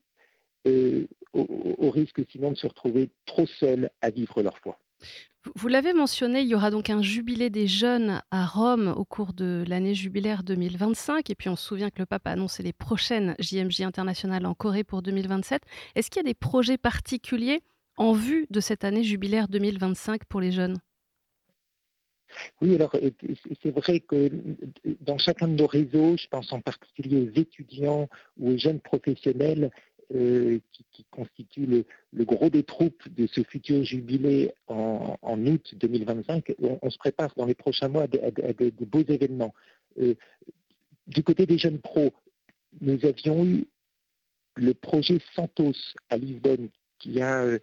euh, 0.67 1.07
au, 1.33 1.91
risque 1.91 2.23
sinon 2.31 2.53
de 2.53 2.57
se 2.57 2.67
retrouver 2.67 3.11
trop 3.27 3.47
seuls 3.47 3.91
à 4.01 4.11
vivre 4.11 4.43
leur 4.43 4.59
foi. 4.59 4.79
Vous 5.55 5.69
l'avez 5.69 5.93
mentionné, 5.93 6.41
il 6.41 6.49
y 6.49 6.55
aura 6.55 6.71
donc 6.71 6.91
un 6.91 7.03
jubilé 7.03 7.51
des 7.51 7.67
jeunes 7.67 8.23
à 8.31 8.47
Rome 8.47 8.93
au 8.97 9.05
cours 9.05 9.33
de 9.33 9.65
l'année 9.67 9.95
jubilaire 9.95 10.43
2025. 10.43 11.31
Et 11.31 11.35
puis 11.35 11.49
on 11.49 11.57
se 11.57 11.65
souvient 11.65 11.91
que 11.91 11.99
le 11.99 12.07
pape 12.07 12.27
a 12.27 12.33
annoncé 12.33 12.63
les 12.63 12.73
prochaines 12.73 13.35
JMJ 13.39 13.83
internationales 13.83 14.47
en 14.47 14.55
Corée 14.55 14.85
pour 14.85 15.03
2027. 15.03 15.63
Est-ce 15.95 16.11
qu'il 16.11 16.21
y 16.21 16.27
a 16.27 16.29
des 16.29 16.35
projets 16.35 16.79
particuliers 16.79 17.63
en 17.97 18.13
vue 18.13 18.47
de 18.51 18.61
cette 18.61 18.85
année 18.85 19.05
jubilaire 19.05 19.49
2025 19.49 20.25
pour 20.25 20.41
les 20.41 20.53
jeunes? 20.53 20.79
Oui, 22.61 22.75
alors 22.75 22.95
c'est 23.63 23.71
vrai 23.71 24.01
que 24.01 24.31
dans 25.01 25.19
chacun 25.19 25.49
de 25.49 25.55
nos 25.55 25.67
réseaux, 25.67 26.17
je 26.17 26.27
pense 26.29 26.53
en 26.53 26.61
particulier 26.61 27.23
aux 27.23 27.41
étudiants 27.41 28.09
ou 28.37 28.53
aux 28.53 28.59
jeunes 28.59 28.81
professionnels 28.81 29.71
euh, 30.15 30.59
qui, 30.93 31.05
constituent 31.11 31.85
le, 32.13 32.25
gros 32.25 32.49
des 32.49 32.63
troupes 32.63 33.07
de 33.09 33.27
ce 33.27 33.43
futur 33.43 33.85
jubilé 33.85 34.53
en, 34.67 35.17
août 35.23 35.75
2025, 35.77 36.55
on, 36.83 36.91
se 36.91 36.97
prépare 36.99 37.33
dans 37.37 37.45
les 37.45 37.55
prochains 37.55 37.89
mois 37.89 38.05
à 38.05 38.07
de, 38.07 38.85
beaux 38.85 39.05
événements. 39.07 39.55
Euh, 40.01 40.15
du 41.07 41.23
côté 41.23 41.45
des 41.45 41.59
jeunes 41.59 41.79
pros, 41.79 42.13
nous 42.81 43.05
avions 43.05 43.45
eu 43.45 43.67
le 44.57 44.73
projet 44.73 45.19
Santos 45.35 45.75
à 46.09 46.17
Lisbonne 46.17 46.71
qui 46.99 47.21
a 47.21 47.43
euh, 47.43 47.59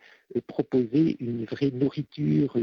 proposé 0.47 1.17
une 1.19 1.45
vraie 1.45 1.71
nourriture 1.71 2.55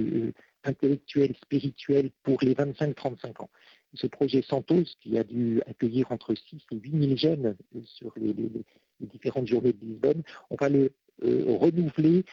intellectuelle, 0.65 1.35
spirituelle 1.43 2.11
pour 2.23 2.39
les 2.43 2.55
25-35 2.55 3.43
ans. 3.43 3.51
Ce 3.95 4.07
projet 4.07 4.43
Santos, 4.43 4.85
qui 5.01 5.19
a 5.19 5.25
dû 5.25 5.61
accueillir 5.67 6.11
entre 6.13 6.35
6 6.35 6.63
et 6.71 6.77
8 6.77 7.17
000 7.17 7.17
jeunes 7.17 7.57
sur 7.85 8.13
les, 8.17 8.35
différentes 9.01 9.49
journées 9.49 9.73
de 9.73 9.85
Lisbonne, 9.85 10.23
on 10.51 10.57
va 10.57 10.69
le 10.69 10.93
renouveler 11.21 12.25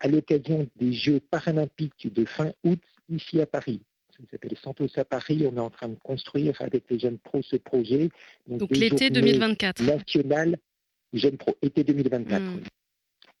à 0.00 0.08
l'occasion 0.08 0.68
des 0.76 0.92
Jeux 0.92 1.20
paralympiques 1.20 2.12
de 2.12 2.24
fin 2.24 2.52
août 2.64 2.80
ici 3.08 3.40
à 3.40 3.46
Paris. 3.46 3.80
Ça 4.16 4.22
s'appelle 4.30 4.56
Santos 4.62 4.88
à 4.96 5.04
Paris. 5.04 5.44
On 5.50 5.56
est 5.56 5.60
en 5.60 5.70
train 5.70 5.88
de 5.88 5.96
construire 5.96 6.60
avec 6.60 6.84
les 6.88 6.98
jeunes 6.98 7.18
pros 7.18 7.42
ce 7.42 7.56
projet. 7.56 8.10
Donc, 8.46 8.70
l'été 8.70 9.10
2024. 9.10 9.82
National, 9.82 10.56
jeunes 11.12 11.36
pros, 11.36 11.56
été 11.62 11.82
2024. 11.82 12.42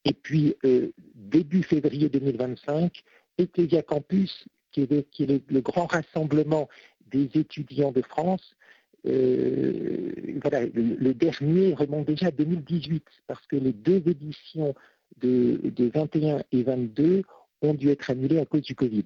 Et 0.04 0.12
puis, 0.12 0.54
euh, 0.64 0.90
début 1.14 1.62
février 1.62 2.08
2025, 2.08 3.02
Ecclesia 3.38 3.82
Campus, 3.82 4.46
qui 4.72 4.82
est, 4.82 5.48
le, 5.48 5.60
grand 5.60 5.86
rassemblement 5.86 6.68
des 7.06 7.30
étudiants 7.34 7.92
de 7.92 8.02
France, 8.02 8.42
euh, 8.50 8.63
voilà, 9.04 10.66
le, 10.72 11.12
dernier 11.12 11.74
remonte 11.74 12.06
déjà 12.06 12.26
à 12.26 12.30
2018, 12.30 13.04
parce 13.26 13.46
que 13.46 13.56
les 13.56 13.72
deux 13.72 14.02
éditions 14.06 14.74
de, 15.20 15.60
21 15.76 16.42
et 16.52 16.62
22 16.62 17.22
ont 17.62 17.74
dû 17.74 17.90
être 17.90 18.10
annulées 18.10 18.38
à 18.38 18.46
cause 18.46 18.62
du 18.62 18.74
Covid. 18.74 19.04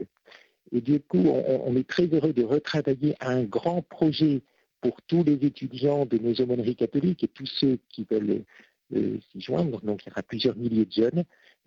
Et 0.73 0.81
du 0.81 1.01
coup, 1.01 1.25
on, 1.27 1.75
est 1.77 1.89
très 1.89 2.07
heureux 2.07 2.33
de 2.33 2.45
retravailler 2.45 3.15
un 3.21 3.43
grand 3.43 3.83
projet 3.83 4.43
pour 4.81 5.01
tous 5.03 5.25
les 5.25 5.35
étudiants 5.35 6.07
de 6.07 6.19
nos 6.19 6.35
aumôneries 6.35 6.77
catholiques 6.77 7.25
et 7.25 7.29
tous 7.29 7.47
ceux 7.47 7.79
qui 7.89 8.07
veulent 8.09 8.45
euh, 8.95 9.19
s'y 9.33 9.41
joindre. 9.41 9.81
Donc 9.81 10.05
il 10.05 10.11
y 10.11 10.13
aura 10.13 10.23
plusieurs 10.23 10.57
milliers 10.57 10.85
de 10.85 10.93
jeunes. 10.93 11.25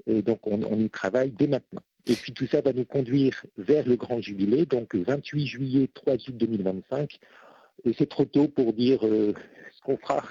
Donc 0.08 0.48
on, 0.48 0.80
y 0.80 0.90
travaille 0.90 1.32
dès 1.32 1.48
maintenant. 1.48 1.82
Et 2.08 2.14
puis 2.14 2.32
tout 2.32 2.48
ça 2.48 2.62
va 2.62 2.74
nous 2.74 2.86
conduire 2.86 3.44
vers 3.58 3.88
le 3.88 3.96
grand 3.96 4.22
jubilé, 4.22 4.66
donc 4.66 4.96
28 4.96 5.46
juillet, 5.46 5.90
3 5.94 6.14
août 6.14 6.38
2025. 6.38 7.20
C'est 7.98 8.10
trop 8.10 8.26
tôt 8.26 8.48
pour 8.48 8.74
dire 8.74 9.06
euh, 9.06 9.34
ce 9.74 9.82
qu'on 9.82 9.98
fera. 9.98 10.24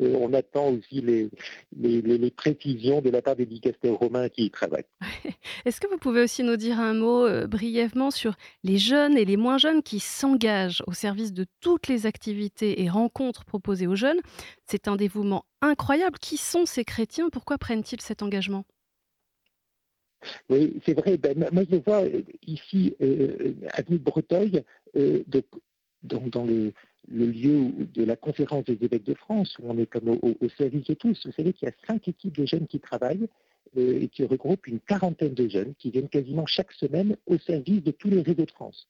Euh, 0.00 0.14
on 0.18 0.32
attend 0.34 0.68
aussi 0.70 1.00
les, 1.00 1.30
les, 1.76 2.30
précisions 2.30 3.00
de 3.00 3.10
la 3.10 3.22
part 3.22 3.36
des 3.36 3.46
dicastères 3.46 3.94
romains 3.94 4.28
qui 4.28 4.46
y 4.46 4.50
travaillent. 4.50 4.84
Est-ce 5.64 5.80
que 5.80 5.86
vous 5.86 5.98
pouvez 5.98 6.22
aussi 6.22 6.42
nous 6.42 6.56
dire 6.56 6.78
un 6.80 6.92
mot 6.92 7.24
euh, 7.24 7.46
brièvement 7.46 8.10
sur 8.10 8.34
les 8.62 8.76
jeunes 8.76 9.16
et 9.16 9.24
les 9.24 9.36
moins 9.36 9.58
jeunes 9.58 9.82
qui 9.82 10.00
s'engagent 10.00 10.82
au 10.86 10.92
service 10.92 11.32
de 11.32 11.46
toutes 11.60 11.88
les 11.88 12.06
activités 12.06 12.82
et 12.82 12.90
rencontres 12.90 13.44
proposées 13.44 13.86
aux 13.86 13.96
jeunes? 13.96 14.20
C'est 14.66 14.88
un 14.88 14.96
dévouement 14.96 15.44
incroyable. 15.62 16.18
Qui 16.18 16.36
sont 16.36 16.66
ces 16.66 16.84
chrétiens? 16.84 17.30
Pourquoi 17.30 17.56
prennent-ils 17.56 18.00
cet 18.02 18.22
engagement? 18.22 18.64
Oui, 20.50 20.80
c'est 20.84 20.94
vrai. 20.94 21.16
Ben, 21.16 21.38
moi, 21.52 21.62
je 21.70 21.76
vois 21.76 22.02
ici, 22.46 22.96
à 23.72 23.82
Ville 23.82 24.02
Breteuil, 24.02 24.64
donc 26.06 26.30
dans 26.30 26.44
le, 26.44 26.72
lieu 27.08 27.72
de 27.94 28.04
la 28.04 28.16
conférence 28.16 28.64
des 28.64 28.78
évêques 28.84 29.04
de 29.04 29.14
France, 29.14 29.56
où 29.58 29.70
on 29.70 29.78
est 29.78 29.86
comme 29.86 30.08
au, 30.08 30.48
service 30.56 30.84
de 30.84 30.94
tous. 30.94 31.26
Vous 31.26 31.32
savez 31.32 31.52
qu'il 31.52 31.68
y 31.68 31.70
a 31.70 31.74
cinq 31.86 32.08
équipes 32.08 32.36
de 32.36 32.46
jeunes 32.46 32.66
qui 32.66 32.80
travaillent 32.80 33.28
euh, 33.76 34.00
et 34.00 34.08
qui 34.08 34.24
regroupent 34.24 34.66
une 34.66 34.80
quarantaine 34.80 35.34
de 35.34 35.48
jeunes 35.48 35.74
qui 35.78 35.90
viennent 35.90 36.08
quasiment 36.08 36.46
chaque 36.46 36.72
semaine 36.72 37.16
au 37.26 37.38
service 37.38 37.82
de 37.82 37.90
tous 37.90 38.08
les 38.08 38.22
réseaux 38.22 38.44
de 38.44 38.50
France, 38.50 38.88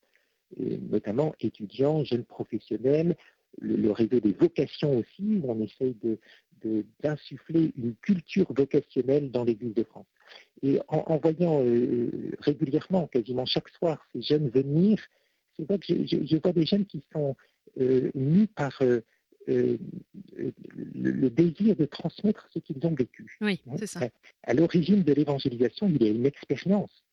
notamment 0.59 1.35
étudiants, 1.41 2.05
jeunes 2.05 2.25
professionnels, 2.25 3.17
le, 3.61 3.91
réseau 3.91 4.21
des 4.21 4.33
vocations 4.33 4.99
aussi, 4.99 5.41
où 5.43 5.51
on 5.51 5.61
essaye 5.61 5.97
d'insuffler 7.03 7.73
une 7.77 7.95
culture 7.97 8.53
vocationnelle 8.53 9.31
dans 9.31 9.45
l'Église 9.45 9.75
de 9.75 9.85
France. 9.85 10.07
Et 10.63 10.81
en, 10.89 11.19
voyant 11.19 11.63
euh, 11.63 12.33
régulièrement, 12.41 13.07
quasiment 13.07 13.47
chaque 13.47 13.69
soir, 13.71 14.05
ces 14.13 14.23
jeunes 14.23 14.49
venir, 14.49 14.99
c'est 15.57 15.67
vrai 15.67 15.79
que 15.79 16.07
je, 16.07 16.37
vois 16.37 16.53
des 16.53 16.67
jeunes 16.67 16.87
qui 16.87 17.03
sont 17.13 17.37
euh, 17.81 18.11
mus 18.15 18.47
par 18.49 18.73
euh, 18.83 19.01
euh, 19.49 19.77
le, 20.95 21.29
désir 21.29 21.77
de 21.77 21.85
transmettre 21.85 22.49
ce 22.53 22.59
qu'ils 22.59 22.85
ont 22.87 22.95
vécu. 22.95 23.37
Oui, 23.41 23.61
c'est 23.79 23.87
ça. 23.87 24.01
À, 24.43 24.55
l'origine 24.55 25.03
de 25.03 25.13
l'évangélisation, 25.13 25.89
il 25.89 26.03
y 26.03 26.07
a 26.07 26.11
une 26.11 26.27
expérience, 26.27 27.05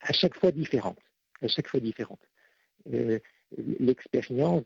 à 0.00 0.12
chaque 0.12 0.36
fois 0.38 0.52
différente, 0.52 0.98
à 1.42 1.48
chaque 1.48 1.68
fois 1.68 1.80
différente. 1.80 2.20
L'expérience 3.80 4.64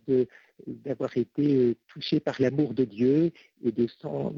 d'avoir 0.66 1.16
été 1.16 1.76
touché 1.86 2.20
par 2.20 2.40
l'amour 2.40 2.74
de 2.74 2.84
Dieu 2.84 3.32
et 3.62 3.72
de 3.72 3.86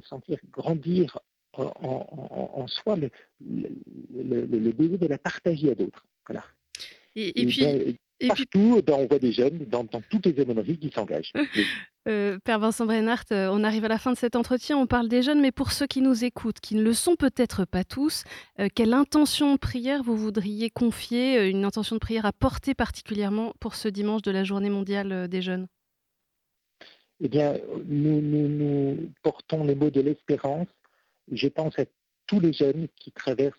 sentir 0.05 0.39
grandir 0.51 1.19
en, 1.55 2.67
soi 2.69 2.97
le, 2.97 3.11
le, 3.41 4.73
désir 4.73 4.99
de 4.99 5.07
la 5.07 5.19
partager 5.19 5.71
à 5.71 5.75
d'autres. 5.75 6.07
Voilà. 6.27 6.45
Et, 7.15 7.47
puis, 7.47 7.99
Partout, 8.29 8.83
ben, 8.87 8.95
on 8.95 9.07
voit 9.07 9.19
des 9.19 9.33
jeunes 9.33 9.59
dans, 9.67 9.85
toutes 9.85 10.27
les 10.27 10.41
économies 10.41 10.79
qui 10.79 10.91
s'engagent. 10.91 11.33
Euh, 12.09 12.41
Père 12.43 12.59
Vincent 12.59 12.85
Brennart, 12.85 13.23
euh, 13.31 13.49
on 13.53 13.63
arrive 13.63 13.85
à 13.85 13.89
la 13.89 13.97
fin 13.97 14.11
de 14.11 14.19
cet 14.19 14.35
entretien, 14.35 14.77
on 14.77 14.89
parle 14.89 15.09
des 15.09 15.23
jeunes, 15.23 15.41
mais 15.41 15.53
pour 15.53 15.71
ceux 15.71 15.87
qui 15.87 16.01
nous 16.01 16.25
écoutent, 16.25 16.59
qui 16.59 16.75
ne 16.75 16.83
le 16.83 16.95
sont 16.95 17.15
peut-être 17.15 17.65
pas 17.65 17.85
tous, 17.85 18.25
euh, 18.59 18.67
quelle 18.75 18.93
intention 18.93 19.53
de 19.53 19.57
prière 19.57 20.03
vous 20.03 20.17
voudriez 20.17 20.69
confier, 20.69 21.49
une 21.49 21.65
intention 21.65 21.95
de 21.95 22.01
prière 22.01 22.27
à 22.27 22.33
porter 22.33 22.75
particulièrement 22.75 23.55
pour 23.61 23.77
ce 23.77 23.87
dimanche 23.87 24.23
de 24.23 24.33
la 24.33 24.43
journée 24.43 24.69
mondiale 24.69 25.29
des 25.29 25.43
jeunes? 25.43 25.69
Eh 27.21 27.29
bien, 27.29 27.55
nous, 27.87 28.21
nous, 28.21 29.13
portons 29.23 29.63
les 29.63 29.77
mots 29.77 29.91
de 29.91 30.01
l'espérance. 30.01 30.67
Je 31.31 31.47
pense 31.47 31.79
à 31.79 31.85
tous 32.27 32.41
les 32.41 32.53
jeunes 32.53 32.89
qui 32.97 33.13
traversent 33.13 33.55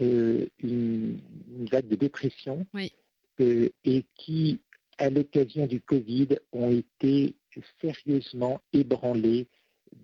une, 0.00 0.48
une 0.62 1.66
vague 1.70 1.88
de 1.88 1.96
dépression. 1.96 2.66
Oui 2.72 2.90
et 3.38 4.04
qui, 4.14 4.60
à 4.98 5.10
l'occasion 5.10 5.66
du 5.66 5.80
Covid, 5.80 6.28
ont 6.52 6.70
été 6.70 7.34
sérieusement 7.80 8.60
ébranlés 8.72 9.48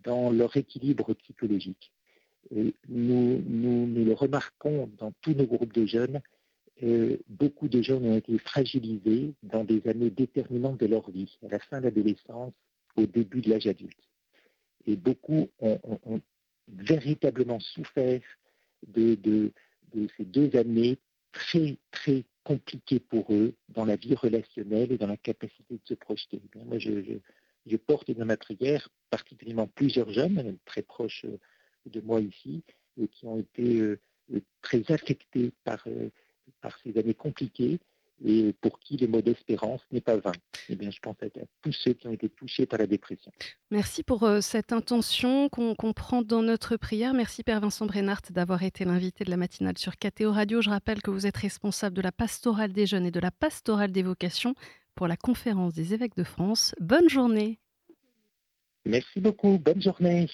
dans 0.04 0.30
leur 0.30 0.56
équilibre 0.56 1.14
psychologique. 1.14 1.92
nous, 2.50 3.42
nous, 3.47 4.04
le 4.04 4.12
remarquons 4.12 4.90
dans 4.99 5.12
tous 5.23 5.32
nos 5.35 5.47
groupes 5.47 5.73
de 5.73 5.87
jeunes, 5.87 6.20
beaucoup 7.28 7.68
de 7.68 7.82
jeunes 7.82 8.06
ont 8.06 8.16
été 8.16 8.38
fragilisés 8.38 9.35
dans 9.42 9.64
des 9.64 9.87
années 9.88 10.11
déterminantes 10.11 10.80
de 10.80 10.87
leur 10.87 11.11
vie, 11.11 11.38
à 11.44 11.49
la 11.49 11.58
fin 11.58 11.80
de 11.80 11.85
l'adolescence, 11.85 12.52
au 12.97 13.06
début 13.06 13.40
de 13.40 13.50
l'âge 13.50 13.66
adulte. 13.66 13.99
Et 14.87 14.97
beaucoup 14.97 15.49
ont, 15.61 16.20
véritablement 16.68 17.61
souffert 17.61 18.20
de, 18.87 19.52
ces 20.16 20.25
deux 20.25 20.54
années 20.56 20.99
très, 21.38 21.78
très 21.92 22.25
compliqué 22.42 22.99
pour 22.99 23.33
eux 23.33 23.54
dans 23.68 23.85
la 23.85 23.97
vie 23.97 24.14
relationnelle 24.14 24.90
et 24.92 24.99
dans 24.99 25.07
la 25.07 25.16
capacité 25.16 25.75
de 25.75 25.80
se 25.85 25.95
projeter. 25.95 26.40
Moi, 26.57 26.78
je, 26.78 27.76
porte 27.76 28.11
dans 28.11 28.25
ma 28.25 28.37
prière 28.37 28.88
particulièrement 29.11 29.68
plusieurs 29.68 30.11
jeunes, 30.11 30.59
très 30.64 30.83
proches 30.83 31.25
euh, 31.26 31.38
de 31.87 32.00
moi 32.00 32.21
ici, 32.21 32.64
qui 33.12 33.26
ont 33.26 33.38
été 33.38 33.97
très 34.62 34.90
affectés 34.90 35.52
par 35.64 35.87
ces 36.83 36.99
années 36.99 37.14
compliquées 37.14 37.78
et 38.25 38.52
pour 38.60 38.80
qui 38.80 38.96
le 38.96 39.06
mot 39.06 39.20
d'espérance 39.20 39.80
n'est 39.92 40.00
pas 40.00 40.16
vain. 40.16 40.32
Eh 40.68 40.76
bien, 40.76 40.90
je 40.90 40.98
pense 41.00 41.16
à 41.22 41.26
tous 41.62 41.72
ceux 41.72 41.92
qui 41.92 42.06
ont 42.06 42.12
été 42.12 42.28
touchés 42.28 42.66
par 42.66 42.78
la 42.78 42.87
dépression. 42.87 43.30
Merci 43.70 44.02
pour 44.02 44.25
euh, 44.25 44.40
cette 44.40 44.72
intention 44.72 45.48
qu'on 45.48 45.75
comprend 45.75 46.22
dans 46.22 46.42
notre 46.42 46.76
prière. 46.76 47.14
Merci 47.14 47.42
Père 47.42 47.60
Vincent 47.60 47.87
Brennart 47.87 48.22
d'avoir 48.30 48.62
été 48.62 48.84
l'invité 48.84 49.25
de 49.25 49.30
la 49.30 49.37
matinale 49.37 49.78
sur 49.78 49.96
KTO 49.96 50.32
Radio. 50.32 50.60
Je 50.60 50.70
rappelle 50.70 51.02
que 51.02 51.10
vous 51.10 51.26
êtes 51.26 51.37
responsable 51.37 51.96
de 51.96 52.02
la 52.02 52.12
pastorale 52.12 52.72
des 52.72 52.87
jeunes 52.87 53.06
et 53.06 53.10
de 53.10 53.20
la 53.20 53.30
pastorale 53.30 53.92
des 53.92 54.02
vocations 54.02 54.54
pour 54.94 55.06
la 55.06 55.16
conférence 55.16 55.75
des 55.75 55.94
évêques 55.94 56.16
de 56.16 56.25
France. 56.25 56.75
Bonne 56.80 57.08
journée. 57.08 57.58
Merci 58.84 59.20
beaucoup. 59.20 59.58
Bonne 59.58 59.80
journée. 59.80 60.28